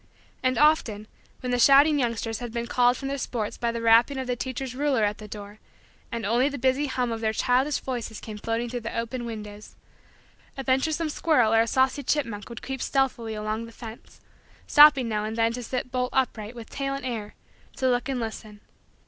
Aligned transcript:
And 0.41 0.57
often, 0.57 1.05
when 1.41 1.51
the 1.51 1.59
shouting 1.59 1.99
youngsters 1.99 2.39
had 2.39 2.51
been 2.51 2.65
called 2.65 2.97
from 2.97 3.07
their 3.07 3.19
sports 3.19 3.55
by 3.55 3.71
the 3.71 3.81
rapping 3.83 4.17
of 4.17 4.25
the 4.25 4.35
teacher's 4.35 4.73
ruler 4.73 5.03
at 5.03 5.19
the 5.19 5.27
door 5.27 5.59
and 6.11 6.25
only 6.25 6.49
the 6.49 6.57
busy 6.57 6.87
hum 6.87 7.11
of 7.11 7.21
their 7.21 7.33
childish 7.33 7.77
voices 7.77 8.19
came 8.19 8.39
floating 8.39 8.67
through 8.67 8.79
the 8.79 8.97
open 8.97 9.25
windows, 9.25 9.75
a 10.57 10.63
venturesome 10.63 11.09
squirrel 11.09 11.53
or 11.53 11.61
a 11.61 11.67
saucy 11.67 12.01
chipmunk 12.01 12.49
would 12.49 12.63
creep 12.63 12.81
stealthily 12.81 13.35
along 13.35 13.65
the 13.67 13.71
fence, 13.71 14.19
stopping 14.65 15.07
now 15.07 15.23
and 15.23 15.37
then 15.37 15.53
to 15.53 15.61
sit 15.61 15.91
bolt 15.91 16.09
upright 16.13 16.55
with 16.55 16.71
tail 16.71 16.95
in 16.95 17.03
air 17.05 17.35
to 17.75 17.87
look 17.87 18.09
and 18.09 18.19
listen. 18.19 18.59